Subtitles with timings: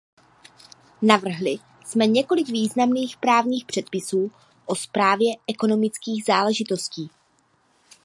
[1.01, 1.55] Navrhli
[1.85, 4.31] jsme několik významných právních předpisů
[4.65, 7.09] o správě ekonomických záležitostí.